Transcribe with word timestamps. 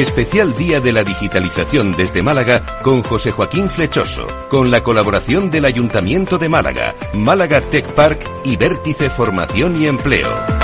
Especial 0.00 0.56
Día 0.56 0.80
de 0.80 0.92
la 0.92 1.04
Digitalización 1.04 1.94
desde 1.94 2.22
Málaga 2.22 2.78
con 2.82 3.02
José 3.02 3.32
Joaquín 3.32 3.68
Flechoso, 3.68 4.26
con 4.48 4.70
la 4.70 4.82
colaboración 4.82 5.50
del 5.50 5.66
Ayuntamiento 5.66 6.38
de 6.38 6.48
Málaga, 6.48 6.94
Málaga 7.12 7.60
Tech 7.60 7.94
Park 7.94 8.18
y 8.42 8.56
Vértice 8.56 9.10
Formación 9.10 9.80
y 9.80 9.86
Empleo. 9.86 10.59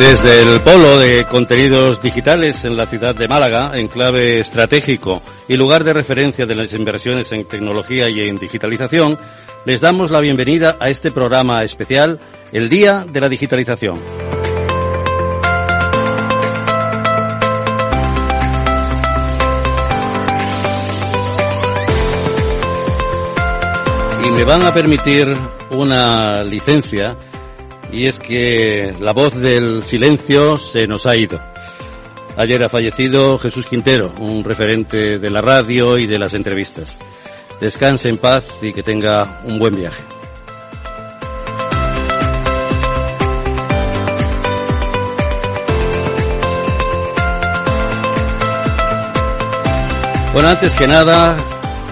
Desde 0.00 0.40
el 0.40 0.60
polo 0.62 0.98
de 0.98 1.26
contenidos 1.26 2.00
digitales 2.00 2.64
en 2.64 2.74
la 2.74 2.86
ciudad 2.86 3.14
de 3.14 3.28
Málaga, 3.28 3.72
enclave 3.74 4.40
estratégico 4.40 5.20
y 5.46 5.58
lugar 5.58 5.84
de 5.84 5.92
referencia 5.92 6.46
de 6.46 6.54
las 6.54 6.72
inversiones 6.72 7.30
en 7.32 7.44
tecnología 7.44 8.08
y 8.08 8.20
en 8.22 8.38
digitalización, 8.38 9.18
les 9.66 9.82
damos 9.82 10.10
la 10.10 10.20
bienvenida 10.20 10.78
a 10.80 10.88
este 10.88 11.12
programa 11.12 11.62
especial, 11.62 12.18
el 12.50 12.70
Día 12.70 13.04
de 13.12 13.20
la 13.20 13.28
Digitalización. 13.28 14.00
Y 24.24 24.30
me 24.30 24.44
van 24.44 24.62
a 24.62 24.72
permitir 24.72 25.36
una 25.68 26.42
licencia 26.42 27.18
y 27.92 28.06
es 28.06 28.18
que 28.18 28.94
la 29.00 29.12
voz 29.12 29.34
del 29.34 29.82
silencio 29.82 30.58
se 30.58 30.86
nos 30.86 31.06
ha 31.06 31.16
ido. 31.16 31.40
Ayer 32.36 32.62
ha 32.62 32.68
fallecido 32.68 33.38
Jesús 33.38 33.66
Quintero, 33.66 34.12
un 34.18 34.44
referente 34.44 35.18
de 35.18 35.30
la 35.30 35.40
radio 35.40 35.98
y 35.98 36.06
de 36.06 36.18
las 36.18 36.34
entrevistas. 36.34 36.96
Descanse 37.60 38.08
en 38.08 38.18
paz 38.18 38.48
y 38.62 38.72
que 38.72 38.82
tenga 38.82 39.42
un 39.44 39.58
buen 39.58 39.76
viaje. 39.76 40.02
Bueno, 50.32 50.48
antes 50.48 50.74
que 50.74 50.86
nada, 50.86 51.36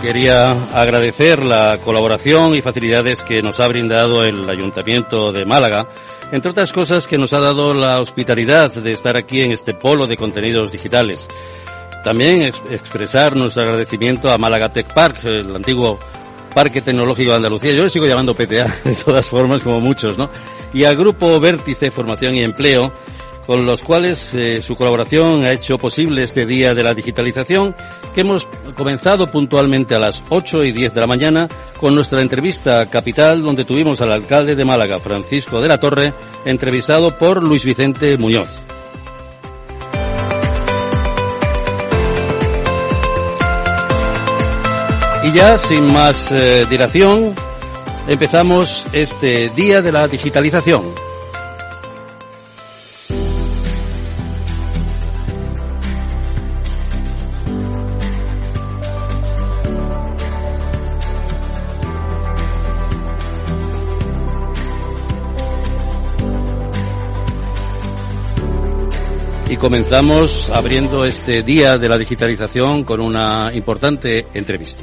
Quería 0.03 0.53
agradecer 0.75 1.45
la 1.45 1.79
colaboración 1.85 2.55
y 2.55 2.63
facilidades 2.63 3.21
que 3.21 3.43
nos 3.43 3.59
ha 3.59 3.67
brindado 3.67 4.25
el 4.25 4.49
Ayuntamiento 4.49 5.33
de 5.33 5.45
Málaga, 5.45 5.89
entre 6.31 6.53
otras 6.53 6.73
cosas 6.73 7.09
que 7.09 7.19
nos 7.19 7.33
ha 7.33 7.41
dado 7.41 7.75
la 7.75 8.01
hospitalidad 8.01 8.73
de 8.73 8.93
estar 8.93 9.17
aquí 9.17 9.41
en 9.41 9.51
este 9.51 9.75
polo 9.75 10.07
de 10.07 10.17
contenidos 10.17 10.71
digitales. 10.71 11.27
También 12.05 12.43
expresar 12.43 13.37
nuestro 13.37 13.65
agradecimiento 13.65 14.31
a 14.31 14.39
Málaga 14.39 14.73
Tech 14.73 14.95
Park, 14.95 15.25
el 15.25 15.55
antiguo 15.55 15.99
Parque 16.55 16.81
Tecnológico 16.81 17.31
de 17.31 17.37
Andalucía. 17.37 17.73
Yo 17.73 17.85
le 17.85 17.91
sigo 17.91 18.07
llamando 18.07 18.35
PTA, 18.35 18.73
de 18.85 18.95
todas 18.95 19.29
formas, 19.29 19.63
como 19.63 19.81
muchos, 19.81 20.17
¿no? 20.17 20.31
Y 20.73 20.85
al 20.85 20.97
Grupo 20.97 21.41
Vértice 21.41 21.91
Formación 21.91 22.37
y 22.37 22.41
Empleo, 22.41 22.93
con 23.49 23.65
los 23.65 23.83
cuales 23.83 24.35
eh, 24.35 24.61
su 24.61 24.77
colaboración 24.77 25.47
ha 25.47 25.53
hecho 25.53 25.79
posible 25.79 26.23
este 26.23 26.45
Día 26.45 26.75
de 26.75 26.83
la 26.83 26.93
Digitalización, 26.93 27.75
que 28.13 28.21
hemos 28.21 28.47
comenzado 28.77 29.31
puntualmente 29.31 29.95
a 29.95 29.99
las 29.99 30.23
8 30.29 30.65
y 30.65 30.73
10 30.73 30.93
de 30.93 31.01
la 31.01 31.07
mañana 31.07 31.49
con 31.81 31.95
nuestra 31.95 32.21
entrevista 32.21 32.85
capital, 32.91 33.43
donde 33.43 33.65
tuvimos 33.65 34.03
al 34.03 34.13
alcalde 34.13 34.55
de 34.55 34.67
Málaga, 34.67 35.01
Francisco 35.01 35.63
de 35.63 35.69
la 35.69 35.81
Torre, 35.81 36.13
entrevistado 36.45 37.17
por 37.17 37.43
Luis 37.43 37.65
Vicente 37.65 38.19
Muñoz. 38.19 38.51
Y 45.25 45.33
ya, 45.33 45.57
sin 45.57 45.91
más 45.91 46.31
eh, 46.33 46.67
dilación, 46.69 47.35
empezamos 48.09 48.85
este 48.93 49.49
Día 49.57 49.81
de 49.81 49.93
la 49.93 50.07
Digitalización. 50.07 51.08
Comenzamos 69.59 70.51
abriendo 70.51 71.05
este 71.05 71.43
día 71.43 71.79
de 71.79 71.89
la 71.89 71.99
digitalización 71.99 72.85
con 72.85 73.01
una 73.01 73.51
importante 73.53 74.27
entrevista. 74.33 74.83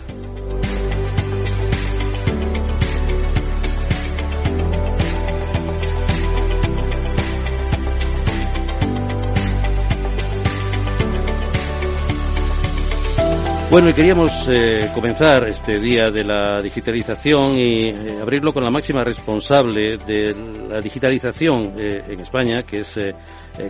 Bueno, 13.75 13.89
y 13.89 13.93
queríamos 13.93 14.47
eh, 14.47 14.89
comenzar 14.93 15.49
este 15.49 15.77
día 15.79 16.05
de 16.05 16.23
la 16.23 16.61
digitalización 16.61 17.59
y 17.59 17.89
eh, 17.89 18.21
abrirlo 18.21 18.53
con 18.53 18.63
la 18.63 18.69
máxima 18.69 19.03
responsable 19.03 19.97
de 19.97 20.33
la 20.69 20.79
digitalización 20.79 21.73
eh, 21.77 22.01
en 22.07 22.21
España, 22.21 22.63
que 22.63 22.79
es 22.79 22.97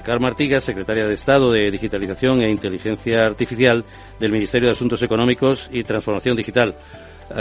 Carmen 0.03 0.29
Artigas, 0.29 0.63
secretaria 0.63 1.07
de 1.07 1.15
Estado 1.15 1.51
de 1.51 1.71
Digitalización 1.71 2.43
e 2.43 2.51
Inteligencia 2.51 3.21
Artificial 3.21 3.83
del 4.19 4.31
Ministerio 4.31 4.67
de 4.67 4.73
Asuntos 4.73 5.01
Económicos 5.01 5.71
y 5.73 5.83
Transformación 5.83 6.35
Digital. 6.35 6.75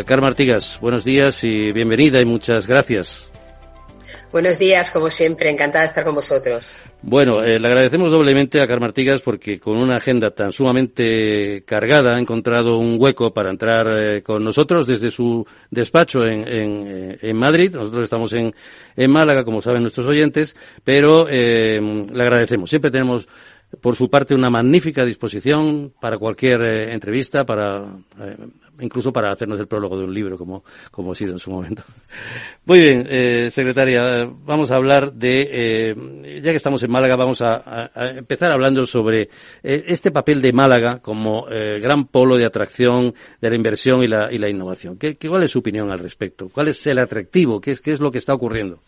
Carmen 0.06 0.30
Artigas, 0.30 0.78
buenos 0.80 1.04
días 1.04 1.44
y 1.44 1.70
bienvenida 1.70 2.18
y 2.22 2.24
muchas 2.24 2.66
gracias. 2.66 3.33
Buenos 4.34 4.58
días, 4.58 4.90
como 4.90 5.10
siempre, 5.10 5.48
encantada 5.48 5.82
de 5.82 5.86
estar 5.90 6.02
con 6.02 6.16
vosotros. 6.16 6.76
Bueno, 7.02 7.44
eh, 7.44 7.56
le 7.56 7.68
agradecemos 7.68 8.10
doblemente 8.10 8.60
a 8.60 8.66
Carmen 8.66 8.88
Artigas 8.88 9.22
porque 9.22 9.60
con 9.60 9.76
una 9.76 9.98
agenda 9.98 10.32
tan 10.32 10.50
sumamente 10.50 11.62
cargada 11.64 12.16
ha 12.16 12.18
encontrado 12.18 12.78
un 12.78 12.96
hueco 12.98 13.32
para 13.32 13.50
entrar 13.52 13.86
eh, 13.96 14.22
con 14.24 14.42
nosotros 14.42 14.88
desde 14.88 15.12
su 15.12 15.46
despacho 15.70 16.26
en, 16.26 16.48
en, 16.48 17.16
en 17.22 17.36
Madrid. 17.36 17.76
Nosotros 17.76 18.02
estamos 18.02 18.32
en, 18.32 18.52
en, 18.96 19.08
Málaga, 19.12 19.44
como 19.44 19.60
saben 19.60 19.82
nuestros 19.82 20.06
oyentes, 20.08 20.56
pero 20.82 21.28
eh, 21.30 21.78
le 21.80 22.22
agradecemos. 22.24 22.68
Siempre 22.68 22.90
tenemos 22.90 23.28
por 23.80 23.96
su 23.96 24.08
parte 24.08 24.34
una 24.34 24.50
magnífica 24.50 25.04
disposición 25.04 25.92
para 26.00 26.18
cualquier 26.18 26.62
entrevista, 26.90 27.44
para 27.44 27.84
incluso 28.80 29.12
para 29.12 29.30
hacernos 29.30 29.60
el 29.60 29.66
prólogo 29.66 29.98
de 29.98 30.04
un 30.04 30.14
libro, 30.14 30.36
como, 30.36 30.64
como 30.90 31.12
ha 31.12 31.14
sido 31.14 31.32
en 31.32 31.38
su 31.38 31.50
momento. 31.50 31.82
Muy 32.64 32.80
bien, 32.80 33.06
eh, 33.08 33.50
secretaria, 33.50 34.28
vamos 34.44 34.70
a 34.70 34.76
hablar 34.76 35.12
de, 35.12 35.48
eh, 35.50 36.40
ya 36.42 36.50
que 36.50 36.56
estamos 36.56 36.82
en 36.82 36.90
Málaga, 36.90 37.16
vamos 37.16 37.42
a, 37.42 37.90
empezar 38.16 38.50
hablando 38.50 38.86
sobre 38.86 39.22
eh, 39.62 39.84
este 39.86 40.10
papel 40.10 40.40
de 40.40 40.52
Málaga 40.52 40.98
como 41.00 41.46
eh, 41.48 41.78
gran 41.80 42.06
polo 42.06 42.36
de 42.36 42.46
atracción 42.46 43.14
de 43.40 43.50
la 43.50 43.56
inversión 43.56 44.02
y 44.02 44.08
la, 44.08 44.32
y 44.32 44.38
la 44.38 44.48
innovación. 44.48 44.98
¿Qué, 44.98 45.16
¿Cuál 45.16 45.44
es 45.44 45.50
su 45.50 45.60
opinión 45.60 45.90
al 45.90 45.98
respecto? 45.98 46.48
¿Cuál 46.48 46.68
es 46.68 46.86
el 46.86 46.98
atractivo? 46.98 47.60
¿Qué 47.60 47.72
es, 47.72 47.80
qué 47.80 47.92
es 47.92 48.00
lo 48.00 48.10
que 48.10 48.18
está 48.18 48.34
ocurriendo? 48.34 48.80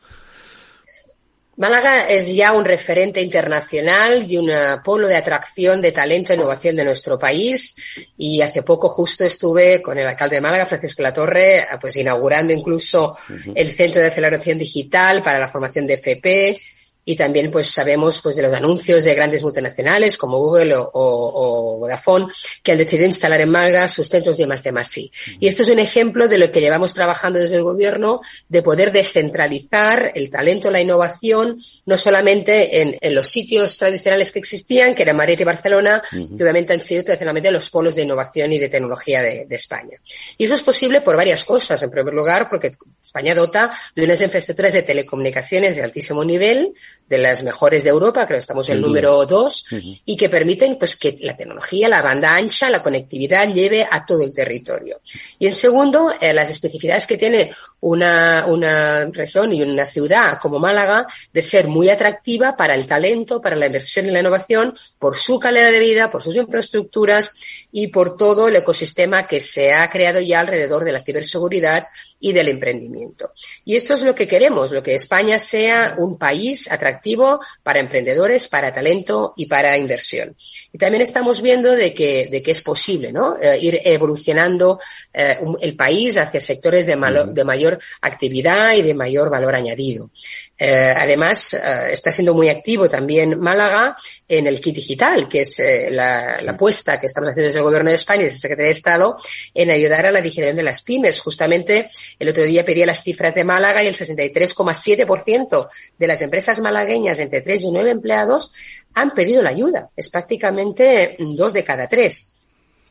Málaga 1.56 2.06
es 2.06 2.34
ya 2.34 2.52
un 2.52 2.64
referente 2.64 3.20
internacional 3.20 4.30
y 4.30 4.36
un 4.36 4.50
polo 4.84 5.08
de 5.08 5.16
atracción 5.16 5.80
de 5.80 5.92
talento 5.92 6.32
e 6.32 6.36
innovación 6.36 6.76
de 6.76 6.84
nuestro 6.84 7.18
país. 7.18 7.74
Y 8.18 8.42
hace 8.42 8.62
poco 8.62 8.88
justo 8.88 9.24
estuve 9.24 9.80
con 9.80 9.98
el 9.98 10.06
alcalde 10.06 10.36
de 10.36 10.42
Málaga, 10.42 10.66
Francisco 10.66 11.03
Latorre, 11.03 11.66
pues 11.80 11.97
inaugurando 11.97 12.53
incluso 12.53 13.16
el 13.54 13.70
Centro 13.72 14.03
de 14.03 14.08
Aceleración 14.08 14.58
Digital 14.58 15.22
para 15.22 15.38
la 15.38 15.48
formación 15.48 15.86
de 15.86 15.94
FP 15.94 16.60
y 17.08 17.14
también 17.14 17.53
pues 17.53 17.68
sabemos 17.68 18.20
pues 18.20 18.34
de 18.34 18.42
los 18.42 18.53
anuncios 18.53 19.04
de 19.04 19.14
grandes 19.14 19.42
multinacionales 19.44 20.18
como 20.18 20.38
Google 20.38 20.74
o, 20.76 21.78
Vodafone 21.78 22.26
que 22.64 22.72
han 22.72 22.78
decidido 22.78 23.06
instalar 23.06 23.41
en 23.41 23.48
Málaga 23.48 23.86
sus 23.86 24.08
centros 24.08 24.36
de 24.36 24.47
más 24.47 24.64
de 24.64 24.72
más 24.72 24.88
sí. 24.88 25.10
Y 25.38 25.47
esto 25.47 25.62
es 25.62 25.70
un 25.70 25.78
ejemplo 25.78 26.26
de 26.28 26.36
lo 26.36 26.50
que 26.50 26.60
llevamos 26.60 26.94
trabajando 26.94 27.38
desde 27.38 27.56
el 27.56 27.62
gobierno 27.62 28.20
de 28.48 28.60
poder 28.60 28.91
descentralizar 28.91 30.10
el 30.16 30.28
talento, 30.30 30.70
la 30.70 30.80
innovación, 30.80 31.56
no 31.86 31.97
solamente 31.97 32.82
en, 32.82 33.14
los 33.14 33.28
sitios 33.28 33.78
tradicionales 33.78 34.32
que 34.32 34.41
existían, 34.41 34.94
que 34.94 35.02
eran 35.02 35.16
Madrid 35.16 35.38
y 35.38 35.44
Barcelona, 35.44 36.02
que 36.10 36.42
obviamente 36.42 36.72
han 36.72 36.80
sido 36.80 37.04
tradicionalmente 37.04 37.52
los 37.52 37.70
polos 37.70 37.94
de 37.94 38.02
innovación 38.02 38.52
y 38.52 38.59
de 38.59 38.68
tecnología 38.68 39.22
de, 39.22 39.47
de 39.47 39.54
España. 39.54 39.97
Y 40.36 40.44
eso 40.44 40.56
es 40.56 40.62
posible 40.62 41.02
por 41.02 41.16
varias 41.16 41.44
cosas. 41.44 41.80
En 41.84 41.91
primer 41.91 42.12
lugar, 42.12 42.48
porque 42.50 42.72
España 43.00 43.34
dota 43.34 43.70
de 43.94 44.04
unas 44.04 44.20
infraestructuras 44.20 44.72
de 44.72 44.82
telecomunicaciones 44.82 45.76
de 45.76 45.84
altísimo 45.84 46.24
nivel, 46.24 46.74
de 47.08 47.18
las 47.18 47.42
mejores 47.42 47.84
de 47.84 47.91
Europa, 47.91 48.26
creo 48.26 48.36
que 48.36 48.41
estamos 48.41 48.68
en 48.68 48.76
el 48.76 48.82
número 48.82 49.24
dos, 49.26 49.66
y 50.04 50.16
que 50.16 50.28
permiten 50.28 50.76
pues 50.76 50.97
que 50.97 51.16
la 51.20 51.36
tecnología, 51.36 51.88
la 51.88 52.03
banda 52.03 52.34
ancha, 52.34 52.68
la 52.68 52.82
conectividad 52.82 53.53
lleve 53.53 53.86
a 53.88 54.04
todo 54.04 54.22
el 54.22 54.34
territorio. 54.34 55.00
Y 55.38 55.47
en 55.47 55.53
segundo, 55.53 56.12
eh, 56.20 56.32
las 56.32 56.50
especificidades 56.50 57.06
que 57.06 57.16
tiene 57.16 57.50
una, 57.80 58.47
una 58.47 59.06
región 59.06 59.53
y 59.53 59.62
una 59.62 59.86
ciudad 59.86 60.38
como 60.41 60.58
Málaga 60.58 61.06
de 61.32 61.42
ser 61.42 61.68
muy 61.68 61.91
atractiva 61.91 62.56
para 62.56 62.74
el 62.74 62.86
talento, 62.86 63.41
para 63.41 63.56
la 63.56 63.66
inversión 63.66 64.06
y 64.06 64.10
la 64.10 64.20
innovación, 64.20 64.74
por 64.98 65.16
su 65.16 65.38
calidad 65.38 65.70
de 65.70 65.78
vida, 65.78 66.10
por 66.10 66.22
sus 66.22 66.36
infraestructuras 66.36 67.32
y 67.70 67.88
por 67.88 68.16
todo 68.16 68.48
el 68.48 68.56
ecosistema 68.56 69.26
que 69.26 69.41
se 69.41 69.72
ha 69.72 69.88
creado 69.88 70.20
ya 70.20 70.41
alrededor 70.41 70.84
de 70.84 70.92
la 70.92 71.00
ciberseguridad 71.00 71.86
y 72.18 72.33
del 72.33 72.48
emprendimiento. 72.48 73.33
Y 73.65 73.77
esto 73.77 73.95
es 73.95 74.03
lo 74.03 74.15
que 74.15 74.27
queremos, 74.27 74.72
lo 74.72 74.83
que 74.83 74.95
España 74.95 75.39
sea 75.39 75.97
un 75.98 76.16
país 76.16 76.71
atractivo 76.71 77.41
para 77.63 77.80
emprendedores, 77.80 78.48
para 78.48 78.72
talento 78.72 79.34
y 79.36 79.47
para 79.47 79.77
inversión. 79.77 80.34
Y 80.72 80.78
también 80.78 81.03
estamos 81.03 81.42
viendo 81.42 81.72
de 81.72 81.92
que, 81.92 82.28
de 82.30 82.42
que 82.42 82.53
es 82.53 82.63
posible, 82.63 83.13
¿no? 83.13 83.36
Eh, 83.41 83.59
ir 83.60 83.80
evolucionando 83.84 84.80
eh, 85.13 85.39
el 85.60 85.77
país 85.77 86.16
hacia 86.16 86.41
sectores 86.41 86.86
de, 86.86 86.97
de, 87.33 87.45
mayor 87.45 87.78
actividad 88.01 88.74
y 88.74 88.83
de 88.83 88.95
mayor 88.95 89.30
valor 89.30 89.54
añadido. 89.54 90.10
Eh, 90.59 90.95
además, 90.97 91.54
está 91.91 92.10
siendo 92.10 92.33
muy 92.33 92.48
activo 92.48 92.89
también 92.89 93.39
Málaga 93.39 93.95
en 94.27 94.47
el 94.47 94.59
kit 94.59 94.77
digital, 94.77 95.28
que 95.28 95.41
es 95.41 95.60
la, 95.91 96.41
la, 96.41 96.53
apuesta 96.53 96.98
que 96.98 97.07
estamos 97.07 97.28
haciendo 97.28 97.48
desde 97.48 97.59
el 97.59 97.65
Gobierno 97.65 97.91
de 97.91 97.97
España 97.97 98.21
y 98.21 98.24
desde 98.24 98.36
el 98.36 98.41
Secretaría 98.41 98.69
de 98.69 98.72
Estado 98.72 99.16
en 99.53 99.71
ayudar 99.71 100.07
a 100.07 100.10
la 100.10 100.22
digitalización 100.22 100.57
de 100.57 100.62
las 100.62 100.83
pymes. 100.83 101.21
Justamente 101.21 101.91
el 102.18 102.28
otro 102.28 102.44
día 102.44 102.64
pedía 102.64 102.86
las 102.86 103.03
cifras 103.03 103.34
de 103.34 103.44
Málaga 103.44 103.82
y 103.82 103.86
el 103.86 103.94
63,7% 103.94 105.68
de 105.98 106.06
las 106.06 106.22
empresas 106.22 106.60
malagueñas 106.60 107.18
entre 107.18 107.41
3 107.41 107.62
y 107.62 107.70
9 107.70 107.91
empleados 107.91 108.53
han 108.94 109.12
pedido 109.12 109.42
la 109.42 109.50
ayuda. 109.50 109.91
Es 109.97 110.10
prácticamente 110.10 111.16
dos 111.18 111.53
de 111.53 111.64
cada 111.64 111.88
tres. 111.88 112.32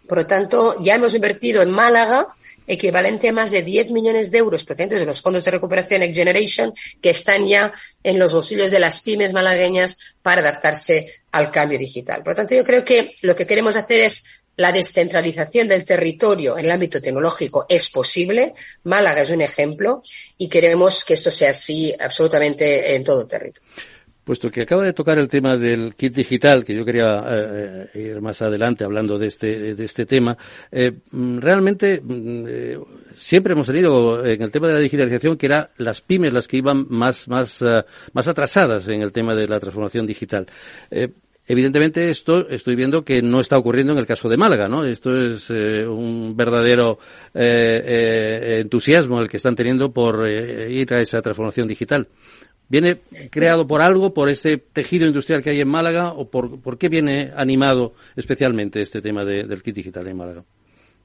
Por 0.08 0.20
lo 0.20 0.28
tanto, 0.28 0.76
ya 0.80 0.96
hemos 0.96 1.16
invertido 1.16 1.62
en 1.62 1.72
Málaga 1.72 2.28
equivalente 2.68 3.30
a 3.30 3.34
más 3.34 3.52
de 3.52 3.62
10 3.62 3.92
millones 3.92 4.32
de 4.32 4.40
euros 4.40 4.66
procedentes 4.66 5.00
de 5.00 5.06
los 5.06 5.22
fondos 5.22 5.44
de 5.46 5.52
recuperación 5.52 6.00
Next 6.02 6.18
Generation 6.18 6.74
que 7.02 7.12
están 7.12 7.48
ya 7.48 7.74
en 8.04 8.18
los 8.18 8.34
bolsillos 8.34 8.72
de 8.72 8.80
las 8.80 9.02
pymes 9.02 9.34
malagueñas 9.34 10.18
para 10.22 10.42
adaptarse 10.42 11.22
al 11.32 11.52
cambio 11.52 11.78
digital. 11.78 12.24
Por 12.24 12.34
lo 12.34 12.36
tanto, 12.36 12.56
yo 12.56 12.64
creo 12.64 12.84
que 12.84 13.16
lo 13.22 13.36
que 13.36 13.46
queremos 13.46 13.76
hacer 13.76 14.02
es 14.02 14.24
la 14.58 14.72
descentralización 14.72 15.68
del 15.68 15.86
territorio 15.86 16.58
en 16.58 16.66
el 16.66 16.72
ámbito 16.72 17.02
tecnológico 17.02 17.66
es 17.68 17.90
posible. 17.90 18.54
Málaga 18.84 19.22
es 19.22 19.30
un 19.30 19.42
ejemplo 19.42 20.02
y 20.38 20.50
queremos 20.50 21.04
que 21.04 21.14
esto 21.16 21.32
sea 21.32 21.50
así 21.50 21.94
absolutamente 22.00 22.96
en 22.96 23.04
todo 23.04 23.22
el 23.22 23.28
territorio. 23.28 23.70
Puesto 24.24 24.50
que 24.50 24.64
acaba 24.64 24.82
de 24.82 24.94
tocar 24.94 25.20
el 25.20 25.28
tema 25.28 25.56
del 25.56 25.94
kit 25.94 26.16
digital, 26.16 26.66
que 26.66 26.74
yo 26.74 26.84
quería 26.84 27.24
eh, 27.30 27.90
eh, 27.94 28.00
ir 28.00 28.22
más 28.22 28.42
adelante 28.42 28.84
hablando 28.84 29.20
de 29.20 29.28
este, 29.28 29.76
de 29.76 29.86
este 29.86 30.08
tema, 30.08 30.36
eh, 30.72 30.92
mm, 31.12 31.38
realmente 31.38 32.02
mm, 32.02 33.14
siempre 33.16 33.54
hemos 33.54 33.68
tenido 33.68 34.26
en 34.26 34.42
el 34.42 34.50
tema 34.50 34.68
de 34.68 34.74
la 34.74 34.80
digitalización 34.80 35.38
que 35.38 35.46
eran 35.46 35.68
las 35.78 36.02
pymes 36.02 36.34
las 36.34 36.48
que 36.48 36.58
iban 36.58 36.88
más, 36.90 37.28
más, 37.28 37.64
más 38.14 38.28
atrasadas 38.28 38.88
en 38.88 39.04
el 39.04 39.12
tema 39.12 39.36
de 39.36 39.48
la 39.48 39.60
transformación 39.60 40.08
digital. 40.08 40.48
Evidentemente 41.48 42.10
esto 42.10 42.50
estoy 42.50 42.76
viendo 42.76 43.06
que 43.06 43.22
no 43.22 43.40
está 43.40 43.58
ocurriendo 43.58 43.94
en 43.94 44.00
el 44.00 44.08
caso 44.08 44.28
de 44.30 44.38
Málaga, 44.38 44.68
¿no? 44.68 44.84
Esto 44.84 45.16
es 45.16 45.52
eh, 45.52 45.86
un 45.86 46.36
verdadero 46.36 46.98
eh, 47.36 47.84
eh, 47.86 48.60
entusiasmo 48.62 49.22
el 49.22 49.30
que 49.30 49.38
están 49.38 49.56
teniendo 49.56 49.92
por 49.92 50.28
ir 50.28 50.92
a 50.94 51.02
esa 51.02 51.22
transformación 51.22 51.68
digital. 51.68 52.08
¿Viene 52.68 53.02
creado 53.30 53.68
por 53.68 53.82
algo, 53.82 54.12
por 54.12 54.28
ese 54.28 54.58
tejido 54.58 55.06
industrial 55.06 55.44
que 55.44 55.52
hay 55.52 55.62
en 55.62 55.68
Málaga 55.68 56.14
o 56.14 56.32
por, 56.32 56.60
por 56.62 56.80
qué 56.80 56.90
viene 56.90 57.32
animado 57.36 57.94
especialmente 58.16 58.82
este 58.82 59.02
tema 59.02 59.24
del 59.24 59.62
kit 59.62 59.76
digital 59.76 60.08
en 60.08 60.18
Málaga? 60.18 60.44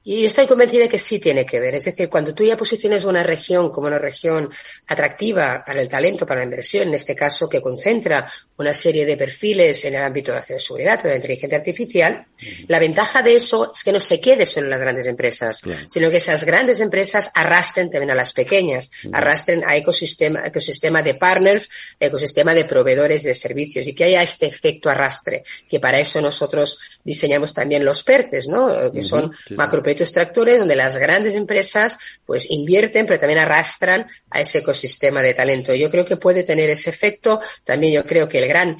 Y 0.03 0.25
estoy 0.25 0.47
convencida 0.47 0.83
de 0.83 0.89
que 0.89 0.97
sí 0.97 1.19
tiene 1.19 1.45
que 1.45 1.59
ver. 1.59 1.75
Es 1.75 1.85
decir, 1.85 2.09
cuando 2.09 2.33
tú 2.33 2.43
ya 2.43 2.57
posiciones 2.57 3.05
una 3.05 3.21
región 3.21 3.69
como 3.69 3.87
una 3.87 3.99
región 3.99 4.49
atractiva 4.87 5.63
para 5.63 5.79
el 5.79 5.87
talento, 5.87 6.25
para 6.25 6.39
la 6.39 6.45
inversión, 6.45 6.87
en 6.87 6.95
este 6.95 7.15
caso 7.15 7.47
que 7.47 7.61
concentra 7.61 8.27
una 8.57 8.73
serie 8.73 9.05
de 9.05 9.15
perfiles 9.15 9.85
en 9.85 9.95
el 9.95 10.01
ámbito 10.01 10.31
de 10.31 10.37
la 10.37 10.43
ciberseguridad 10.43 10.99
o 10.99 11.03
de 11.03 11.09
la 11.09 11.15
inteligencia 11.17 11.57
artificial, 11.57 12.25
la 12.67 12.79
ventaja 12.79 13.21
de 13.21 13.35
eso 13.35 13.71
es 13.73 13.83
que 13.83 13.91
no 13.91 13.99
se 13.99 14.19
quede 14.19 14.47
solo 14.47 14.65
en 14.65 14.71
las 14.71 14.81
grandes 14.81 15.05
empresas, 15.05 15.61
sino 15.87 16.09
que 16.09 16.17
esas 16.17 16.43
grandes 16.45 16.79
empresas 16.79 17.31
arrastren 17.35 17.91
también 17.91 18.11
a 18.11 18.15
las 18.15 18.33
pequeñas, 18.33 18.89
arrastren 19.11 19.63
a 19.67 19.75
ecosistema, 19.77 20.47
ecosistema 20.47 21.03
de 21.03 21.15
partners, 21.15 21.69
ecosistema 21.99 22.55
de 22.55 22.65
proveedores 22.65 23.21
de 23.23 23.35
servicios 23.35 23.85
y 23.87 23.93
que 23.93 24.05
haya 24.05 24.23
este 24.23 24.47
efecto 24.47 24.89
arrastre, 24.89 25.43
que 25.69 25.79
para 25.79 25.99
eso 25.99 26.19
nosotros 26.21 26.99
diseñamos 27.03 27.53
también 27.53 27.85
los 27.85 28.03
PERTES, 28.03 28.47
¿no? 28.47 28.91
Que 28.91 29.01
son 29.01 29.31
macro 29.51 29.83
extractores 29.99 30.59
donde 30.59 30.75
las 30.75 30.97
grandes 30.97 31.35
empresas 31.35 31.97
pues 32.25 32.49
invierten, 32.49 33.05
pero 33.05 33.19
también 33.19 33.39
arrastran 33.39 34.07
a 34.29 34.39
ese 34.39 34.59
ecosistema 34.59 35.21
de 35.21 35.33
talento. 35.33 35.75
Yo 35.75 35.89
creo 35.89 36.05
que 36.05 36.17
puede 36.17 36.43
tener 36.43 36.69
ese 36.69 36.89
efecto. 36.89 37.39
También 37.63 37.93
yo 37.93 38.05
creo 38.05 38.29
que 38.29 38.39
el 38.39 38.47
gran 38.47 38.77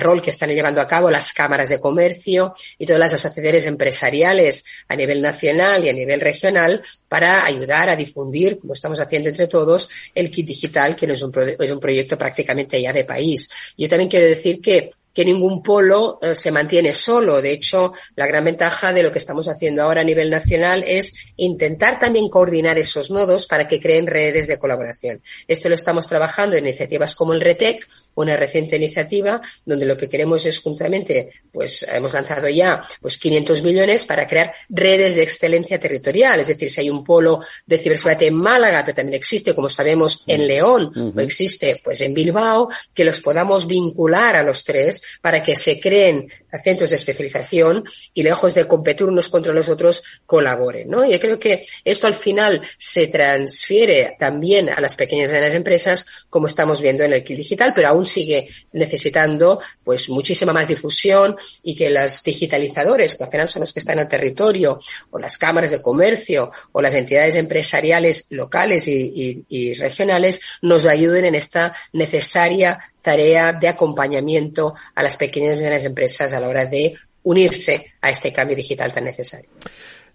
rol 0.00 0.22
que 0.22 0.30
están 0.30 0.50
llevando 0.50 0.80
a 0.80 0.86
cabo 0.86 1.10
las 1.10 1.32
cámaras 1.32 1.68
de 1.68 1.80
comercio 1.80 2.54
y 2.78 2.86
todas 2.86 3.00
las 3.00 3.14
asociaciones 3.14 3.66
empresariales 3.66 4.64
a 4.88 4.96
nivel 4.96 5.20
nacional 5.20 5.84
y 5.84 5.88
a 5.88 5.92
nivel 5.92 6.20
regional 6.20 6.80
para 7.08 7.44
ayudar 7.44 7.90
a 7.90 7.96
difundir, 7.96 8.58
como 8.58 8.72
estamos 8.72 9.00
haciendo 9.00 9.28
entre 9.28 9.48
todos, 9.48 9.88
el 10.14 10.30
kit 10.30 10.46
digital, 10.46 10.96
que 10.96 11.06
no 11.06 11.14
es 11.14 11.22
un, 11.22 11.32
es 11.58 11.70
un 11.70 11.80
proyecto 11.80 12.16
prácticamente 12.16 12.80
ya 12.80 12.92
de 12.92 13.04
país. 13.04 13.48
Yo 13.76 13.88
también 13.88 14.08
quiero 14.08 14.26
decir 14.26 14.60
que 14.60 14.92
que 15.14 15.24
ningún 15.24 15.62
polo 15.62 16.18
eh, 16.20 16.34
se 16.34 16.50
mantiene 16.50 16.92
solo. 16.92 17.40
De 17.40 17.52
hecho, 17.52 17.92
la 18.16 18.26
gran 18.26 18.44
ventaja 18.44 18.92
de 18.92 19.02
lo 19.02 19.12
que 19.12 19.18
estamos 19.18 19.48
haciendo 19.48 19.82
ahora 19.82 20.00
a 20.00 20.04
nivel 20.04 20.28
nacional 20.28 20.84
es 20.86 21.32
intentar 21.36 21.98
también 21.98 22.28
coordinar 22.28 22.76
esos 22.76 23.10
nodos 23.10 23.46
para 23.46 23.68
que 23.68 23.80
creen 23.80 24.06
redes 24.06 24.48
de 24.48 24.58
colaboración. 24.58 25.22
Esto 25.46 25.68
lo 25.68 25.76
estamos 25.76 26.08
trabajando 26.08 26.56
en 26.56 26.66
iniciativas 26.66 27.14
como 27.14 27.32
el 27.32 27.40
RETEC, 27.40 27.86
una 28.14 28.36
reciente 28.36 28.76
iniciativa 28.76 29.40
donde 29.64 29.86
lo 29.86 29.96
que 29.96 30.08
queremos 30.08 30.44
es 30.46 30.60
juntamente, 30.60 31.30
pues 31.52 31.86
hemos 31.92 32.12
lanzado 32.12 32.48
ya 32.48 32.82
pues 33.00 33.18
500 33.18 33.62
millones 33.62 34.04
para 34.04 34.26
crear 34.26 34.52
redes 34.68 35.16
de 35.16 35.22
excelencia 35.22 35.78
territorial. 35.78 36.40
Es 36.40 36.48
decir, 36.48 36.70
si 36.70 36.80
hay 36.80 36.90
un 36.90 37.04
polo 37.04 37.40
de 37.66 37.78
ciberseguridad 37.78 38.22
en 38.24 38.34
Málaga, 38.34 38.82
pero 38.84 38.96
también 38.96 39.16
existe, 39.16 39.54
como 39.54 39.68
sabemos, 39.68 40.24
en 40.26 40.46
León 40.46 40.90
o 41.16 41.20
existe 41.20 41.80
pues 41.82 42.00
en 42.00 42.14
Bilbao, 42.14 42.68
que 42.92 43.04
los 43.04 43.20
podamos 43.20 43.66
vincular 43.66 44.36
a 44.36 44.42
los 44.42 44.64
tres 44.64 45.02
para 45.20 45.42
que 45.42 45.56
se 45.56 45.80
creen 45.80 46.26
centros 46.62 46.90
de 46.90 46.96
especialización 46.96 47.84
y 48.12 48.22
lejos 48.22 48.54
de 48.54 48.66
competir 48.66 49.06
unos 49.06 49.28
contra 49.28 49.52
los 49.52 49.68
otros 49.68 50.02
colaboren, 50.26 50.88
¿no? 50.88 51.08
Yo 51.08 51.18
creo 51.18 51.38
que 51.38 51.66
esto 51.84 52.06
al 52.06 52.14
final 52.14 52.62
se 52.78 53.08
transfiere 53.08 54.16
también 54.18 54.70
a 54.70 54.80
las 54.80 54.96
pequeñas 54.96 55.26
y 55.26 55.28
medianas 55.28 55.54
empresas, 55.54 56.26
como 56.28 56.46
estamos 56.46 56.80
viendo 56.80 57.04
en 57.04 57.12
el 57.12 57.24
kit 57.24 57.36
digital, 57.36 57.72
pero 57.74 57.88
aún 57.88 58.03
sigue 58.06 58.48
necesitando 58.72 59.60
pues 59.82 60.08
muchísima 60.08 60.52
más 60.52 60.68
difusión 60.68 61.36
y 61.62 61.74
que 61.74 61.90
los 61.90 62.22
digitalizadores, 62.22 63.14
que 63.14 63.24
al 63.24 63.30
final 63.30 63.48
son 63.48 63.60
los 63.60 63.72
que 63.72 63.80
están 63.80 63.98
en 63.98 64.04
el 64.04 64.08
territorio, 64.08 64.80
o 65.10 65.18
las 65.18 65.38
cámaras 65.38 65.70
de 65.70 65.82
comercio, 65.82 66.50
o 66.72 66.82
las 66.82 66.94
entidades 66.94 67.36
empresariales 67.36 68.26
locales 68.30 68.88
y, 68.88 69.44
y 69.48 69.74
regionales, 69.74 70.40
nos 70.62 70.86
ayuden 70.86 71.24
en 71.26 71.34
esta 71.34 71.74
necesaria 71.92 72.78
tarea 73.02 73.52
de 73.52 73.68
acompañamiento 73.68 74.74
a 74.94 75.02
las 75.02 75.16
pequeñas 75.16 75.54
y 75.54 75.56
medianas 75.56 75.84
empresas 75.84 76.32
a 76.32 76.40
la 76.40 76.48
hora 76.48 76.66
de 76.66 76.94
unirse 77.24 77.94
a 78.00 78.10
este 78.10 78.32
cambio 78.32 78.56
digital 78.56 78.92
tan 78.92 79.04
necesario. 79.04 79.50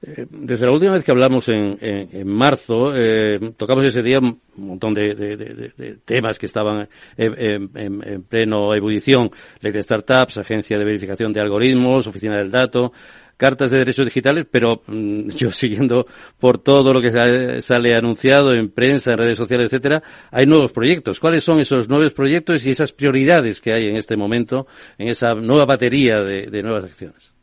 Desde 0.02 0.66
la 0.66 0.72
última 0.72 0.94
vez 0.94 1.04
que 1.04 1.12
hablamos 1.12 1.50
en, 1.50 2.28
marzo, 2.28 2.96
eh, 2.96 3.38
tocamos 3.58 3.84
ese 3.86 4.02
día 4.02 4.20
un 4.20 4.40
montón 4.56 4.94
de, 4.94 6.00
temas 6.06 6.40
que 6.40 6.46
estaban 6.46 6.88
en, 7.18 7.70
en, 7.76 8.24
pleno 8.24 8.74
ebullición. 8.74 9.30
Ley 9.60 9.74
de 9.74 9.84
startups, 9.84 10.38
agencia 10.38 10.78
de 10.78 10.86
verificación 10.86 11.34
de 11.34 11.42
algoritmos, 11.42 12.08
oficina 12.08 12.38
del 12.38 12.50
dato, 12.50 12.94
cartas 13.36 13.72
de 13.72 13.80
derechos 13.80 14.06
digitales, 14.06 14.46
pero 14.50 14.84
mm, 14.88 15.30
yo 15.36 15.52
siguiendo 15.52 16.08
por 16.38 16.60
todo 16.60 16.94
lo 16.94 17.02
que 17.02 17.12
sale 17.62 17.94
anunciado 17.94 18.54
en 18.54 18.70
prensa, 18.70 19.12
en 19.12 19.18
redes 19.18 19.38
sociales, 19.38 19.66
etcétera, 19.66 20.02
hay 20.32 20.46
nuevos 20.46 20.72
proyectos. 20.72 21.20
¿Cuáles 21.20 21.44
son 21.44 21.60
esos 21.60 21.90
nuevos 21.90 22.14
proyectos 22.14 22.66
y 22.66 22.72
esas 22.72 22.94
prioridades 22.94 23.60
que 23.60 23.74
hay 23.74 23.88
en 23.88 23.98
este 23.98 24.16
momento 24.16 24.66
en 24.98 25.10
esa 25.10 25.34
nueva 25.34 25.66
batería 25.66 26.22
de 26.22 26.64
nuevas 26.64 26.86
acciones? 26.86 27.39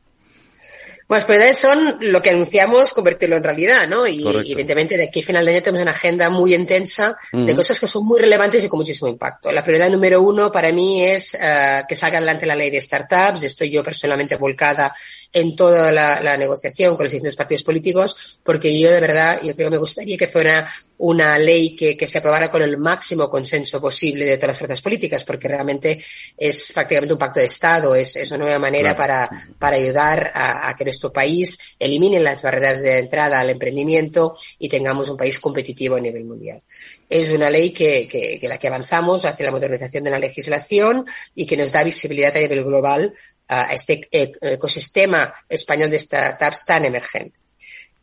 Bueno, 1.09 1.21
las 1.21 1.25
prioridades 1.25 1.59
son 1.59 1.99
lo 2.01 2.21
que 2.21 2.31
anunciamos, 2.31 2.93
convertirlo 2.93 3.37
en 3.37 3.45
realidad, 3.45 3.87
¿no? 3.89 4.09
Y, 4.09 4.27
evidentemente 4.27 4.97
de 4.97 5.05
aquí 5.05 5.21
a 5.21 5.27
final 5.27 5.45
de 5.45 5.53
año 5.53 5.63
tenemos 5.63 5.83
una 5.83 5.93
agenda 5.93 6.29
muy 6.31 6.53
intensa 6.53 7.17
de 7.33 7.55
cosas 7.55 7.79
que 7.79 7.87
son 7.87 8.05
muy 8.05 8.19
relevantes 8.19 8.65
y 8.65 8.69
con 8.69 8.81
muchísimo 8.81 9.09
impacto. 9.09 9.53
La 9.53 9.63
prioridad 9.63 9.89
número 9.89 10.21
uno 10.21 10.51
para 10.51 10.73
mí 10.73 11.05
es 11.05 11.35
uh, 11.35 11.87
que 11.87 11.95
salga 11.95 12.19
adelante 12.19 12.45
la 12.45 12.57
ley 12.57 12.71
de 12.71 12.81
startups. 12.81 13.45
Estoy 13.45 13.71
yo 13.71 13.85
personalmente 13.85 14.35
volcada 14.35 14.93
en 15.33 15.55
toda 15.55 15.93
la, 15.93 16.21
la 16.21 16.37
negociación 16.37 16.97
con 16.97 17.05
los 17.05 17.13
distintos 17.13 17.37
partidos 17.37 17.63
políticos, 17.63 18.41
porque 18.43 18.77
yo 18.77 18.91
de 18.91 19.01
verdad, 19.01 19.41
yo 19.43 19.55
creo 19.55 19.69
que 19.69 19.77
me 19.77 19.79
gustaría 19.79 20.17
que 20.17 20.27
fuera 20.27 20.67
una 20.99 21.39
ley 21.39 21.77
que, 21.77 21.97
que, 21.97 22.07
se 22.07 22.19
aprobara 22.19 22.51
con 22.51 22.63
el 22.63 22.79
máximo 22.79 23.29
consenso 23.29 23.81
posible 23.81 24.25
de 24.25 24.37
todas 24.37 24.49
las 24.49 24.59
fuerzas 24.59 24.83
políticas, 24.83 25.25
porque 25.25 25.47
realmente 25.47 26.03
es 26.37 26.73
prácticamente 26.73 27.13
un 27.13 27.19
pacto 27.19 27.41
de 27.41 27.47
Estado, 27.47 27.95
es, 27.95 28.17
es 28.17 28.31
una 28.31 28.45
nueva 28.45 28.59
manera 28.59 28.95
para, 28.95 29.29
para 29.59 29.77
ayudar 29.77 30.33
a, 30.35 30.71
a 30.71 30.75
que 30.75 30.85
nuestro 30.97 31.13
país 31.13 31.77
elimine 31.79 32.21
las 32.21 32.43
barreras 32.43 32.81
de 32.81 32.99
entrada 32.99 33.39
al 33.39 33.51
emprendimiento 33.51 34.37
y 34.59 34.69
tengamos 34.69 35.11
un 35.11 35.17
país 35.17 35.39
competitivo 35.39 35.97
a 35.97 36.01
nivel 36.01 36.25
mundial. 36.25 36.63
Es 37.09 37.31
una 37.31 37.51
ley 37.51 37.73
que, 37.73 38.09
que, 38.09 38.49
la 38.49 38.59
que 38.59 38.69
avanzamos 38.69 39.25
hacia 39.27 39.47
la 39.47 39.53
modernización 39.53 40.05
de 40.05 40.11
la 40.11 40.19
legislación 40.19 41.05
y 41.35 41.45
que 41.45 41.57
nos 41.57 41.71
da 41.71 41.85
visibilidad 41.85 42.35
a 42.35 42.41
nivel 42.41 42.65
global 42.65 43.13
a 43.49 43.73
este 43.73 44.09
e, 44.11 44.33
ecosistema 44.41 45.33
español 45.49 45.91
de 45.91 45.99
startups 45.99 46.65
tan 46.65 46.85
emergente. 46.85 47.46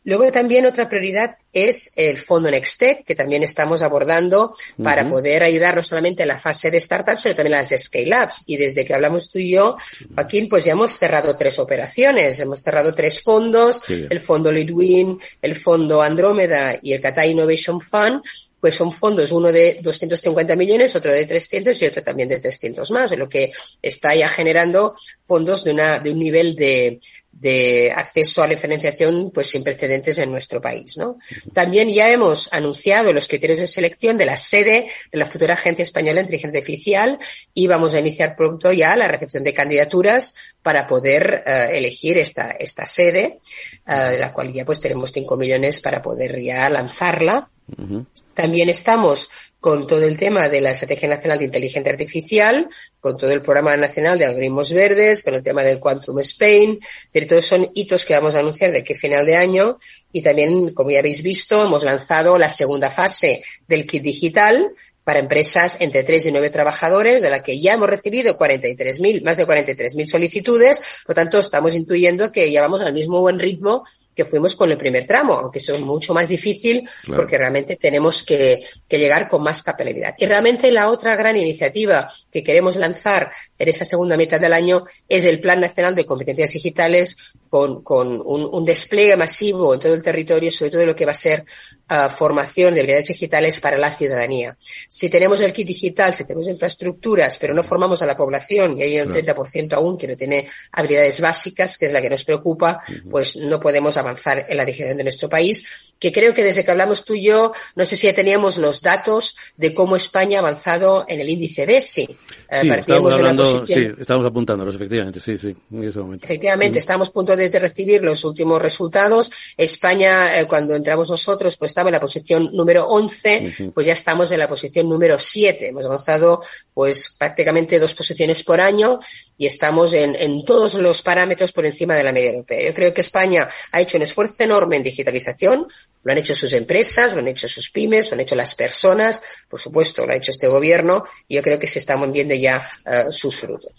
Luego 0.04 0.30
también 0.30 0.66
otra 0.66 0.88
prioridad 0.88 1.36
es 1.52 1.92
el 1.96 2.18
fondo 2.18 2.50
Nextec, 2.50 3.04
que 3.04 3.14
también 3.14 3.42
estamos 3.42 3.82
abordando 3.82 4.54
para 4.82 5.08
poder 5.08 5.42
ayudar 5.42 5.76
no 5.76 5.82
solamente 5.82 6.22
en 6.22 6.28
la 6.28 6.38
fase 6.38 6.70
de 6.70 6.78
startups, 6.80 7.22
sino 7.22 7.34
también 7.34 7.54
en 7.54 7.60
las 7.60 7.70
de 7.70 7.78
scale-ups. 7.78 8.42
Y 8.46 8.56
desde 8.58 8.84
que 8.84 8.92
hablamos 8.92 9.30
tú 9.30 9.38
y 9.38 9.52
yo, 9.52 9.76
Joaquín, 10.14 10.48
pues 10.48 10.64
ya 10.64 10.72
hemos 10.72 10.92
cerrado 10.92 11.34
tres 11.36 11.58
operaciones. 11.58 12.38
Hemos 12.40 12.60
cerrado 12.60 12.94
tres 12.94 13.22
fondos, 13.22 13.82
el 13.88 14.20
fondo 14.20 14.52
Leadwin, 14.52 15.18
el 15.40 15.56
fondo 15.56 16.02
Andrómeda 16.02 16.78
y 16.82 16.92
el 16.92 17.00
Qatar 17.00 17.26
Innovation 17.26 17.80
Fund, 17.80 18.22
pues 18.64 18.76
son 18.76 18.92
fondos, 18.92 19.30
uno 19.30 19.52
de 19.52 19.78
250 19.82 20.56
millones, 20.56 20.96
otro 20.96 21.12
de 21.12 21.26
300 21.26 21.82
y 21.82 21.84
otro 21.84 22.02
también 22.02 22.30
de 22.30 22.40
300 22.40 22.90
más, 22.92 23.14
lo 23.14 23.28
que 23.28 23.50
está 23.82 24.16
ya 24.16 24.26
generando 24.26 24.94
fondos 25.26 25.64
de, 25.64 25.72
una, 25.72 25.98
de 25.98 26.10
un 26.10 26.18
nivel 26.18 26.56
de, 26.56 26.98
de 27.30 27.92
acceso 27.94 28.42
a 28.42 28.48
la 28.48 28.56
financiación 28.56 29.30
pues 29.34 29.50
sin 29.50 29.62
precedentes 29.62 30.18
en 30.18 30.30
nuestro 30.30 30.62
país. 30.62 30.96
¿no? 30.96 31.18
También 31.52 31.92
ya 31.92 32.08
hemos 32.08 32.50
anunciado 32.54 33.12
los 33.12 33.28
criterios 33.28 33.60
de 33.60 33.66
selección 33.66 34.16
de 34.16 34.24
la 34.24 34.34
sede 34.34 34.86
de 35.12 35.18
la 35.18 35.26
futura 35.26 35.52
Agencia 35.52 35.82
Española 35.82 36.14
de 36.14 36.20
Inteligencia 36.22 36.60
Artificial 36.60 37.18
y 37.52 37.66
vamos 37.66 37.94
a 37.94 38.00
iniciar 38.00 38.34
pronto 38.34 38.72
ya 38.72 38.96
la 38.96 39.08
recepción 39.08 39.44
de 39.44 39.52
candidaturas 39.52 40.54
para 40.62 40.86
poder 40.86 41.44
uh, 41.46 41.70
elegir 41.70 42.16
esta, 42.16 42.52
esta 42.52 42.86
sede, 42.86 43.40
uh, 43.86 44.10
de 44.12 44.18
la 44.18 44.32
cual 44.32 44.54
ya 44.54 44.64
pues 44.64 44.80
tenemos 44.80 45.12
5 45.12 45.36
millones 45.36 45.82
para 45.82 46.00
poder 46.00 46.40
ya 46.40 46.66
lanzarla. 46.70 47.50
Uh 47.76 47.82
-huh. 47.82 48.06
También 48.34 48.68
estamos 48.68 49.30
con 49.60 49.86
todo 49.86 50.04
el 50.04 50.18
tema 50.18 50.48
de 50.48 50.60
la 50.60 50.72
Estrategia 50.72 51.08
Nacional 51.08 51.38
de 51.38 51.46
Inteligencia 51.46 51.90
Artificial, 51.90 52.68
con 53.00 53.16
todo 53.16 53.30
el 53.30 53.40
Programa 53.40 53.76
Nacional 53.76 54.18
de 54.18 54.26
Algoritmos 54.26 54.74
Verdes, 54.74 55.22
con 55.22 55.32
el 55.32 55.42
tema 55.42 55.62
del 55.62 55.80
Quantum 55.80 56.18
Spain, 56.18 56.78
pero 57.10 57.26
todos 57.26 57.46
son 57.46 57.70
hitos 57.72 58.04
que 58.04 58.14
vamos 58.14 58.34
a 58.34 58.40
anunciar 58.40 58.72
de 58.72 58.84
que 58.84 58.94
final 58.94 59.24
de 59.24 59.36
año 59.36 59.78
y 60.12 60.20
también, 60.20 60.74
como 60.74 60.90
ya 60.90 60.98
habéis 60.98 61.22
visto, 61.22 61.64
hemos 61.64 61.82
lanzado 61.82 62.36
la 62.36 62.50
segunda 62.50 62.90
fase 62.90 63.42
del 63.66 63.86
kit 63.86 64.02
digital, 64.02 64.74
para 65.04 65.20
empresas 65.20 65.76
entre 65.80 66.02
3 66.02 66.26
y 66.26 66.32
9 66.32 66.50
trabajadores, 66.50 67.20
de 67.20 67.30
la 67.30 67.42
que 67.42 67.60
ya 67.60 67.74
hemos 67.74 67.88
recibido 67.88 68.38
43.000, 68.38 69.22
más 69.22 69.36
de 69.36 69.46
43.000 69.46 70.06
solicitudes. 70.06 70.82
Por 71.06 71.14
tanto, 71.14 71.38
estamos 71.38 71.76
intuyendo 71.76 72.32
que 72.32 72.50
ya 72.50 72.62
vamos 72.62 72.80
al 72.80 72.94
mismo 72.94 73.20
buen 73.20 73.38
ritmo 73.38 73.84
que 74.14 74.24
fuimos 74.24 74.56
con 74.56 74.70
el 74.70 74.78
primer 74.78 75.06
tramo, 75.06 75.34
aunque 75.34 75.58
eso 75.58 75.74
es 75.74 75.80
mucho 75.80 76.14
más 76.14 76.28
difícil 76.28 76.88
claro. 77.04 77.22
porque 77.22 77.38
realmente 77.38 77.76
tenemos 77.76 78.22
que, 78.22 78.64
que, 78.88 78.98
llegar 78.98 79.28
con 79.28 79.42
más 79.42 79.62
capilaridad. 79.62 80.14
Y 80.18 80.26
realmente 80.26 80.70
la 80.70 80.90
otra 80.90 81.16
gran 81.16 81.36
iniciativa 81.36 82.06
que 82.30 82.42
queremos 82.42 82.76
lanzar 82.76 83.30
en 83.58 83.68
esa 83.68 83.84
segunda 83.84 84.16
mitad 84.16 84.40
del 84.40 84.52
año 84.52 84.84
es 85.08 85.24
el 85.26 85.40
Plan 85.40 85.60
Nacional 85.60 85.94
de 85.94 86.06
Competencias 86.06 86.52
Digitales 86.52 87.34
con, 87.54 87.84
con 87.84 88.20
un, 88.24 88.48
un, 88.50 88.64
despliegue 88.64 89.16
masivo 89.16 89.74
en 89.74 89.78
todo 89.78 89.94
el 89.94 90.02
territorio, 90.02 90.50
sobre 90.50 90.72
todo 90.72 90.86
lo 90.86 90.96
que 90.96 91.04
va 91.04 91.12
a 91.12 91.14
ser 91.14 91.44
uh, 91.88 92.10
formación 92.10 92.74
de 92.74 92.80
habilidades 92.80 93.06
digitales 93.06 93.60
para 93.60 93.78
la 93.78 93.92
ciudadanía. 93.92 94.56
Si 94.88 95.08
tenemos 95.08 95.40
el 95.40 95.52
kit 95.52 95.68
digital, 95.68 96.12
si 96.12 96.24
tenemos 96.24 96.48
infraestructuras, 96.48 97.38
pero 97.38 97.54
no 97.54 97.62
formamos 97.62 98.02
a 98.02 98.06
la 98.06 98.16
población 98.16 98.76
y 98.76 98.82
hay 98.82 98.98
un 98.98 99.12
claro. 99.12 99.44
30% 99.44 99.74
aún 99.74 99.96
que 99.96 100.08
no 100.08 100.16
tiene 100.16 100.48
habilidades 100.72 101.20
básicas, 101.20 101.78
que 101.78 101.86
es 101.86 101.92
la 101.92 102.02
que 102.02 102.10
nos 102.10 102.24
preocupa, 102.24 102.80
pues 103.08 103.36
no 103.36 103.60
podemos 103.60 103.96
avanzar 103.98 104.46
en 104.48 104.56
la 104.56 104.64
digitalización 104.64 104.98
de 104.98 105.04
nuestro 105.04 105.28
país, 105.28 105.92
que 106.00 106.10
creo 106.10 106.34
que 106.34 106.42
desde 106.42 106.64
que 106.64 106.72
hablamos 106.72 107.04
tú 107.04 107.14
y 107.14 107.26
yo, 107.26 107.52
no 107.76 107.86
sé 107.86 107.94
si 107.94 108.08
ya 108.08 108.14
teníamos 108.14 108.58
los 108.58 108.82
datos 108.82 109.36
de 109.56 109.72
cómo 109.72 109.94
España 109.94 110.38
ha 110.38 110.40
avanzado 110.40 111.04
en 111.06 111.20
el 111.20 111.28
índice 111.28 111.66
DESI. 111.66 112.02
Eh, 112.02 112.60
sí, 112.62 112.68
estamos 112.68 113.14
hablando, 113.14 113.64
sí, 113.64 113.86
estamos 113.96 114.26
apuntándolos, 114.26 114.74
efectivamente, 114.74 115.20
sí, 115.20 115.38
sí, 115.38 115.54
en 115.70 115.84
ese 115.84 116.00
momento. 116.00 116.24
Efectivamente, 116.24 116.80
estamos 116.80 117.10
a 117.10 117.12
punto 117.12 117.36
de 117.36 117.43
recibir 117.52 118.02
los 118.02 118.24
últimos 118.24 118.60
resultados. 118.60 119.30
España, 119.56 120.38
eh, 120.38 120.46
cuando 120.46 120.74
entramos 120.74 121.10
nosotros, 121.10 121.56
pues 121.56 121.70
estaba 121.70 121.88
en 121.88 121.94
la 121.94 122.00
posición 122.00 122.50
número 122.52 122.86
11, 122.86 123.36
uh 123.36 123.48
-huh. 123.48 123.72
pues 123.72 123.86
ya 123.86 123.92
estamos 123.92 124.30
en 124.32 124.38
la 124.38 124.48
posición 124.48 124.88
número 124.88 125.18
7. 125.18 125.68
Hemos 125.68 125.86
avanzado, 125.86 126.42
pues, 126.72 127.16
prácticamente 127.18 127.78
dos 127.78 127.94
posiciones 127.94 128.42
por 128.42 128.60
año 128.60 129.00
y 129.36 129.46
estamos 129.46 129.94
en, 129.94 130.14
en 130.14 130.44
todos 130.44 130.74
los 130.74 131.02
parámetros 131.02 131.52
por 131.52 131.66
encima 131.66 131.94
de 131.96 132.04
la 132.04 132.12
media 132.12 132.30
europea. 132.30 132.68
Yo 132.68 132.74
creo 132.74 132.94
que 132.94 133.00
España 133.00 133.48
ha 133.72 133.80
hecho 133.80 133.96
un 133.96 134.02
esfuerzo 134.02 134.42
enorme 134.44 134.76
en 134.76 134.82
digitalización, 134.82 135.66
lo 136.04 136.12
han 136.12 136.18
hecho 136.18 136.34
sus 136.34 136.52
empresas, 136.52 137.14
lo 137.14 137.20
han 137.20 137.28
hecho 137.28 137.48
sus 137.48 137.70
pymes, 137.70 138.10
lo 138.10 138.14
han 138.14 138.20
hecho 138.20 138.36
las 138.36 138.54
personas, 138.54 139.22
por 139.48 139.58
supuesto, 139.58 140.06
lo 140.06 140.12
ha 140.12 140.16
hecho 140.16 140.30
este 140.30 140.46
gobierno 140.46 141.04
y 141.26 141.36
yo 141.36 141.42
creo 141.42 141.58
que 141.58 141.66
se 141.66 141.78
están 141.78 142.12
viendo 142.12 142.34
ya 142.34 142.68
uh, 142.86 143.10
sus 143.10 143.36
frutos. 143.36 143.72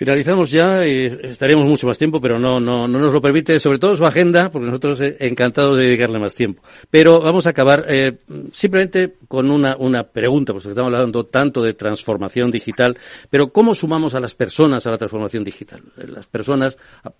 Finalizamos 0.00 0.50
ya 0.50 0.86
y 0.86 1.04
estaríamos 1.24 1.66
mucho 1.66 1.86
más 1.86 1.98
tiempo, 1.98 2.22
pero 2.22 2.38
no, 2.38 2.58
no, 2.58 2.88
no 2.88 2.98
nos 2.98 3.12
lo 3.12 3.20
permite, 3.20 3.60
sobre 3.60 3.78
todo 3.78 3.94
su 3.94 4.06
agenda, 4.06 4.50
porque 4.50 4.64
nosotros 4.64 4.98
eh, 5.02 5.14
encantados 5.20 5.76
de 5.76 5.84
dedicarle 5.84 6.18
más 6.18 6.34
tiempo. 6.34 6.62
Pero 6.88 7.20
vamos 7.20 7.46
a 7.46 7.50
acabar 7.50 7.84
eh, 7.86 8.16
simplemente 8.50 9.16
con 9.28 9.50
una, 9.50 9.76
una 9.76 10.04
pregunta, 10.04 10.54
porque 10.54 10.70
estamos 10.70 10.90
hablando 10.90 11.26
tanto 11.26 11.60
de 11.60 11.74
transformación 11.74 12.50
digital, 12.50 12.96
pero 13.28 13.52
¿cómo 13.52 13.74
sumamos 13.74 14.14
a 14.14 14.20
las 14.20 14.34
personas 14.34 14.86
a 14.86 14.90
la 14.90 14.96
transformación 14.96 15.44
digital? 15.44 15.82
Las 15.96 16.30
personas, 16.30 16.78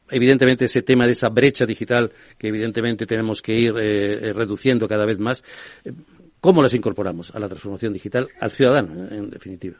evidentemente 0.09 0.65
ese 0.65 0.81
tema 0.81 1.05
de 1.05 1.13
esa 1.13 1.29
brecha 1.29 1.67
digital 1.67 2.11
que 2.39 2.49
evidentemente 2.49 3.05
tenemos 3.05 3.43
que 3.43 3.53
ir 3.53 3.75
eh, 3.79 4.33
reduciendo 4.33 4.89
cada 4.89 5.05
vez 5.05 5.19
más, 5.19 5.45
¿cómo 6.41 6.63
las 6.63 6.73
incorporamos 6.73 7.31
a 7.35 7.41
la 7.41 7.47
transformación 7.47 7.93
digital, 7.93 8.27
al 8.41 8.51
ciudadano, 8.51 9.07
en 9.11 9.29
definitiva? 9.29 9.77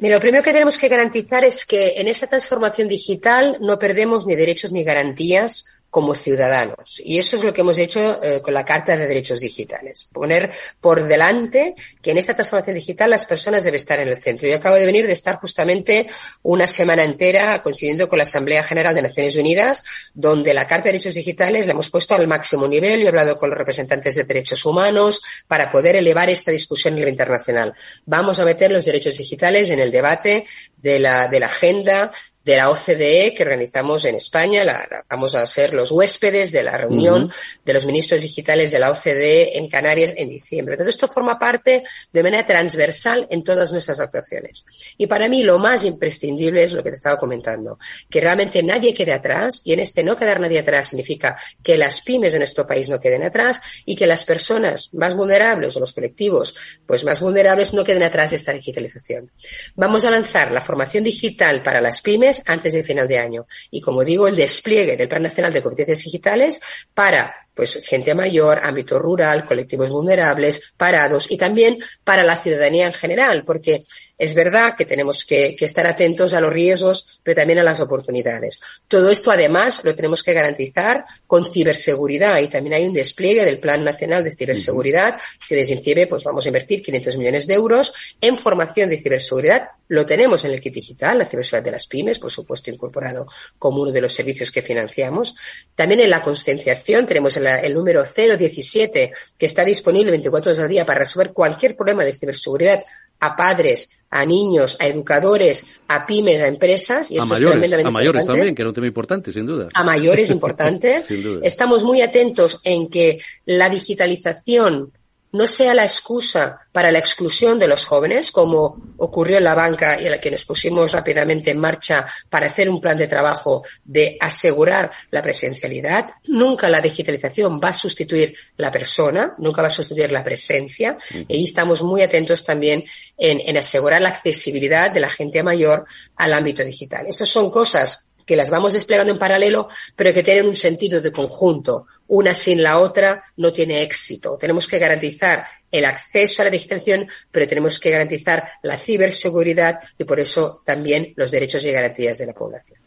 Mira, 0.00 0.16
lo 0.16 0.20
primero 0.22 0.42
que 0.42 0.52
tenemos 0.52 0.78
que 0.78 0.88
garantizar 0.88 1.44
es 1.44 1.66
que 1.66 2.00
en 2.00 2.08
esta 2.08 2.26
transformación 2.26 2.88
digital 2.88 3.58
no 3.60 3.78
perdemos 3.78 4.26
ni 4.26 4.34
derechos 4.34 4.72
ni 4.72 4.82
garantías 4.82 5.66
como 5.90 6.14
ciudadanos. 6.14 7.02
Y 7.04 7.18
eso 7.18 7.36
es 7.36 7.44
lo 7.44 7.52
que 7.52 7.62
hemos 7.62 7.78
hecho 7.78 8.22
eh, 8.22 8.40
con 8.40 8.54
la 8.54 8.64
Carta 8.64 8.96
de 8.96 9.06
Derechos 9.06 9.40
Digitales. 9.40 10.08
Poner 10.12 10.50
por 10.80 11.06
delante 11.06 11.74
que 12.00 12.12
en 12.12 12.18
esta 12.18 12.34
transformación 12.34 12.76
digital 12.76 13.10
las 13.10 13.24
personas 13.24 13.64
deben 13.64 13.76
estar 13.76 13.98
en 13.98 14.08
el 14.08 14.22
centro. 14.22 14.48
Yo 14.48 14.56
acabo 14.56 14.76
de 14.76 14.86
venir 14.86 15.06
de 15.06 15.12
estar 15.12 15.36
justamente 15.36 16.06
una 16.42 16.66
semana 16.66 17.04
entera 17.04 17.62
coincidiendo 17.62 18.08
con 18.08 18.18
la 18.18 18.22
Asamblea 18.22 18.62
General 18.62 18.94
de 18.94 19.02
Naciones 19.02 19.36
Unidas, 19.36 19.82
donde 20.14 20.54
la 20.54 20.66
Carta 20.66 20.84
de 20.84 20.92
Derechos 20.92 21.14
Digitales 21.14 21.66
la 21.66 21.72
hemos 21.72 21.90
puesto 21.90 22.14
al 22.14 22.28
máximo 22.28 22.68
nivel 22.68 23.00
y 23.00 23.04
he 23.06 23.08
hablado 23.08 23.36
con 23.36 23.50
los 23.50 23.58
representantes 23.58 24.14
de 24.14 24.24
derechos 24.24 24.64
humanos 24.64 25.20
para 25.48 25.70
poder 25.70 25.96
elevar 25.96 26.30
esta 26.30 26.52
discusión 26.52 26.94
a 26.94 26.96
nivel 26.96 27.10
internacional. 27.10 27.74
Vamos 28.06 28.38
a 28.38 28.44
meter 28.44 28.70
los 28.70 28.84
derechos 28.84 29.18
digitales 29.18 29.70
en 29.70 29.80
el 29.80 29.90
debate 29.90 30.44
de 30.76 31.00
la 31.00 31.28
agenda 31.46 32.12
de 32.44 32.56
la 32.56 32.70
OCDE 32.70 33.34
que 33.36 33.42
organizamos 33.42 34.04
en 34.04 34.14
España. 34.14 34.64
La, 34.64 34.86
la, 34.90 35.04
vamos 35.08 35.34
a 35.34 35.44
ser 35.46 35.74
los 35.74 35.90
huéspedes 35.90 36.52
de 36.52 36.62
la 36.62 36.76
reunión 36.76 37.24
uh 37.24 37.28
-huh. 37.28 37.34
de 37.64 37.72
los 37.72 37.84
ministros 37.86 38.22
digitales 38.22 38.70
de 38.70 38.78
la 38.78 38.90
OCDE 38.90 39.58
en 39.58 39.68
Canarias 39.68 40.14
en 40.16 40.28
diciembre. 40.28 40.74
Entonces, 40.74 40.94
esto 40.94 41.08
forma 41.08 41.38
parte 41.38 41.84
de 42.12 42.22
manera 42.22 42.46
transversal 42.46 43.26
en 43.30 43.44
todas 43.44 43.72
nuestras 43.72 44.00
actuaciones. 44.00 44.64
Y 44.96 45.06
para 45.06 45.28
mí 45.28 45.42
lo 45.42 45.58
más 45.58 45.84
imprescindible 45.84 46.62
es 46.62 46.72
lo 46.72 46.82
que 46.82 46.90
te 46.90 46.96
estaba 46.96 47.18
comentando, 47.18 47.78
que 48.08 48.20
realmente 48.20 48.62
nadie 48.62 48.94
quede 48.94 49.12
atrás 49.12 49.60
y 49.64 49.72
en 49.72 49.80
este 49.80 50.02
no 50.02 50.16
quedar 50.16 50.40
nadie 50.40 50.60
atrás 50.60 50.88
significa 50.88 51.36
que 51.62 51.76
las 51.76 52.00
pymes 52.00 52.32
de 52.32 52.38
nuestro 52.38 52.66
país 52.66 52.88
no 52.88 53.00
queden 53.00 53.22
atrás 53.22 53.60
y 53.84 53.96
que 53.96 54.06
las 54.06 54.24
personas 54.24 54.90
más 54.92 55.14
vulnerables 55.14 55.76
o 55.76 55.80
los 55.80 55.92
colectivos 55.92 56.54
pues 56.86 57.04
más 57.04 57.20
vulnerables 57.20 57.74
no 57.74 57.84
queden 57.84 58.02
atrás 58.02 58.30
de 58.30 58.36
esta 58.36 58.52
digitalización. 58.52 59.30
Vamos 59.74 60.04
a 60.04 60.10
lanzar 60.10 60.50
la 60.52 60.60
formación 60.60 61.04
digital 61.04 61.62
para 61.62 61.80
las 61.80 62.00
pymes 62.00 62.29
antes 62.46 62.72
del 62.72 62.84
final 62.84 63.08
de 63.08 63.18
año. 63.18 63.46
Y 63.70 63.80
como 63.80 64.04
digo, 64.04 64.28
el 64.28 64.36
despliegue 64.36 64.96
del 64.96 65.08
Plan 65.08 65.22
Nacional 65.22 65.52
de 65.52 65.62
Competencias 65.62 66.04
Digitales 66.04 66.60
para 66.94 67.34
pues 67.54 67.82
gente 67.84 68.14
mayor, 68.14 68.60
ámbito 68.62 68.98
rural, 68.98 69.44
colectivos 69.44 69.90
vulnerables, 69.90 70.72
parados 70.76 71.30
y 71.30 71.36
también 71.36 71.78
para 72.04 72.22
la 72.22 72.36
ciudadanía 72.36 72.86
en 72.86 72.92
general, 72.92 73.44
porque 73.44 73.84
es 74.20 74.34
verdad 74.34 74.74
que 74.76 74.84
tenemos 74.84 75.24
que, 75.24 75.56
estar 75.58 75.86
atentos 75.86 76.34
a 76.34 76.42
los 76.42 76.52
riesgos, 76.52 77.20
pero 77.22 77.36
también 77.36 77.58
a 77.58 77.62
las 77.62 77.80
oportunidades. 77.80 78.60
Todo 78.86 79.10
esto, 79.10 79.30
además, 79.30 79.82
lo 79.82 79.94
tenemos 79.94 80.22
que 80.22 80.34
garantizar 80.34 81.06
con 81.26 81.46
ciberseguridad 81.46 82.38
y 82.40 82.50
también 82.50 82.74
hay 82.74 82.84
un 82.86 82.92
despliegue 82.92 83.46
del 83.46 83.58
Plan 83.58 83.82
Nacional 83.82 84.22
de 84.22 84.36
Ciberseguridad 84.36 85.18
que 85.48 85.56
desde 85.56 85.72
INCIBE 85.72 86.06
pues 86.06 86.22
vamos 86.22 86.44
a 86.44 86.48
invertir 86.50 86.82
500 86.82 87.16
millones 87.16 87.46
de 87.46 87.54
euros 87.54 87.94
en 88.20 88.36
formación 88.36 88.90
de 88.90 88.98
ciberseguridad. 88.98 89.68
Lo 89.88 90.04
tenemos 90.04 90.44
en 90.44 90.50
el 90.50 90.60
kit 90.60 90.74
digital, 90.74 91.16
la 91.16 91.24
ciberseguridad 91.24 91.64
de 91.64 91.70
las 91.70 91.86
pymes, 91.86 92.18
por 92.18 92.30
supuesto, 92.30 92.70
incorporado 92.70 93.26
como 93.58 93.80
uno 93.80 93.90
de 93.90 94.02
los 94.02 94.12
servicios 94.12 94.50
que 94.50 94.60
financiamos. 94.60 95.34
También 95.74 96.02
en 96.02 96.10
la 96.10 96.20
concienciación 96.20 97.06
tenemos 97.06 97.38
el, 97.38 97.46
el 97.46 97.72
número 97.72 98.02
017 98.04 99.12
que 99.38 99.46
está 99.46 99.64
disponible 99.64 100.10
24 100.10 100.52
horas 100.52 100.62
al 100.62 100.68
día 100.68 100.84
para 100.84 100.98
resolver 100.98 101.32
cualquier 101.32 101.74
problema 101.74 102.04
de 102.04 102.12
ciberseguridad 102.12 102.84
a 103.20 103.36
padres, 103.36 103.99
a 104.10 104.26
niños, 104.26 104.76
a 104.80 104.88
educadores, 104.88 105.80
a 105.88 106.04
pymes, 106.04 106.42
a 106.42 106.48
empresas. 106.48 107.10
Y 107.10 107.18
a 107.18 107.24
mayores, 107.24 107.72
a 107.72 107.90
mayores 107.90 108.26
también, 108.26 108.54
que 108.54 108.62
era 108.62 108.68
un 108.68 108.74
tema 108.74 108.88
importante, 108.88 109.32
sin 109.32 109.46
duda. 109.46 109.68
A 109.72 109.84
mayores, 109.84 110.30
importante. 110.30 111.02
sin 111.06 111.22
duda. 111.22 111.40
Estamos 111.42 111.84
muy 111.84 112.02
atentos 112.02 112.60
en 112.64 112.88
que 112.88 113.20
la 113.46 113.68
digitalización 113.68 114.92
no 115.32 115.46
sea 115.46 115.74
la 115.74 115.84
excusa 115.84 116.60
para 116.72 116.90
la 116.90 116.98
exclusión 116.98 117.58
de 117.58 117.66
los 117.66 117.84
jóvenes, 117.84 118.30
como 118.30 118.80
ocurrió 118.98 119.38
en 119.38 119.44
la 119.44 119.54
banca 119.54 120.00
y 120.00 120.06
en 120.06 120.12
la 120.12 120.20
que 120.20 120.30
nos 120.30 120.44
pusimos 120.44 120.92
rápidamente 120.92 121.50
en 121.50 121.58
marcha 121.58 122.06
para 122.28 122.46
hacer 122.46 122.68
un 122.68 122.80
plan 122.80 122.96
de 122.96 123.08
trabajo 123.08 123.64
de 123.84 124.16
asegurar 124.20 124.90
la 125.10 125.22
presencialidad. 125.22 126.10
Nunca 126.28 126.68
la 126.68 126.80
digitalización 126.80 127.60
va 127.62 127.68
a 127.68 127.74
sustituir 127.74 128.34
la 128.56 128.70
persona, 128.70 129.34
nunca 129.38 129.62
va 129.62 129.68
a 129.68 129.70
sustituir 129.70 130.10
la 130.12 130.24
presencia. 130.24 130.96
Y 131.28 131.44
estamos 131.44 131.82
muy 131.82 132.02
atentos 132.02 132.44
también 132.44 132.84
en, 133.16 133.40
en 133.40 133.56
asegurar 133.56 134.00
la 134.02 134.10
accesibilidad 134.10 134.90
de 134.92 135.00
la 135.00 135.10
gente 135.10 135.42
mayor 135.42 135.84
al 136.16 136.32
ámbito 136.32 136.64
digital. 136.64 137.06
Esas 137.06 137.28
son 137.28 137.50
cosas 137.50 138.04
que 138.30 138.36
las 138.36 138.48
vamos 138.48 138.74
desplegando 138.74 139.12
en 139.12 139.18
paralelo, 139.18 139.66
pero 139.96 140.14
que 140.14 140.22
tienen 140.22 140.46
un 140.46 140.54
sentido 140.54 141.00
de 141.00 141.10
conjunto. 141.10 141.88
Una 142.06 142.32
sin 142.32 142.62
la 142.62 142.78
otra 142.78 143.24
no 143.38 143.52
tiene 143.52 143.82
éxito. 143.82 144.36
Tenemos 144.38 144.68
que 144.68 144.78
garantizar 144.78 145.44
el 145.68 145.84
acceso 145.84 146.40
a 146.40 146.44
la 146.44 146.52
digitalización, 146.52 147.08
pero 147.32 147.48
tenemos 147.48 147.80
que 147.80 147.90
garantizar 147.90 148.44
la 148.62 148.78
ciberseguridad 148.78 149.80
y 149.98 150.04
por 150.04 150.20
eso 150.20 150.62
también 150.64 151.12
los 151.16 151.32
derechos 151.32 151.66
y 151.66 151.72
garantías 151.72 152.18
de 152.18 152.26
la 152.26 152.32
población. 152.32 152.78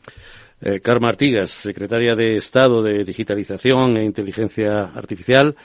Eh, 0.61 0.79
Carmen 0.79 1.09
Artigas, 1.09 1.49
secretaria 1.49 2.15
de 2.15 2.37
Estado 2.37 2.81
de 2.81 3.03
Digitalización 3.03 3.97
e 3.97 4.05
Inteligencia 4.05 4.91
Artificial. 4.95 5.57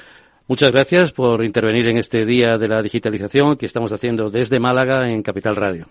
Muchas 0.48 0.72
gracias 0.72 1.12
por 1.12 1.44
intervenir 1.44 1.86
en 1.86 1.98
este 1.98 2.26
Día 2.26 2.58
de 2.58 2.66
la 2.66 2.82
Digitalización 2.82 3.56
que 3.56 3.66
estamos 3.66 3.92
haciendo 3.92 4.28
desde 4.28 4.58
Málaga 4.58 5.08
en 5.08 5.22
Capital 5.22 5.54
Radio. 5.54 5.86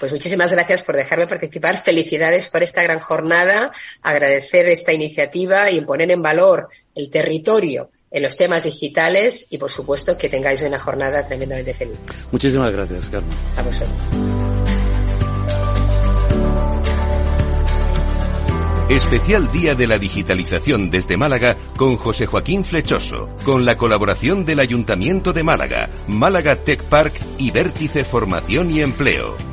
Pues 0.00 0.12
muchísimas 0.12 0.50
gracias 0.50 0.82
por 0.82 0.96
dejarme 0.96 1.26
participar. 1.26 1.76
Felicidades 1.76 2.48
por 2.48 2.62
esta 2.62 2.82
gran 2.82 3.00
jornada. 3.00 3.70
Agradecer 4.00 4.66
esta 4.66 4.94
iniciativa 4.94 5.70
y 5.70 5.82
poner 5.82 6.10
en 6.10 6.22
valor 6.22 6.68
el 6.94 7.10
territorio 7.10 7.90
en 8.10 8.22
los 8.22 8.36
temas 8.36 8.64
digitales 8.64 9.46
y, 9.50 9.58
por 9.58 9.70
supuesto, 9.70 10.16
que 10.16 10.30
tengáis 10.30 10.62
una 10.62 10.78
jornada 10.78 11.24
tremendamente 11.26 11.74
feliz. 11.74 11.98
Muchísimas 12.32 12.72
gracias, 12.72 13.10
Carmen. 13.10 13.30
A 13.56 13.62
vosotros. 13.62 13.94
Especial 18.88 19.52
Día 19.52 19.76
de 19.76 19.86
la 19.86 19.98
Digitalización 19.98 20.90
desde 20.90 21.16
Málaga 21.16 21.56
con 21.76 21.96
José 21.96 22.26
Joaquín 22.26 22.64
Flechoso, 22.64 23.28
con 23.44 23.64
la 23.64 23.76
colaboración 23.76 24.44
del 24.44 24.58
Ayuntamiento 24.58 25.32
de 25.32 25.44
Málaga, 25.44 25.88
Málaga 26.08 26.56
Tech 26.56 26.82
Park 26.84 27.14
y 27.38 27.52
Vértice 27.52 28.04
Formación 28.04 28.72
y 28.72 28.80
Empleo. 28.80 29.49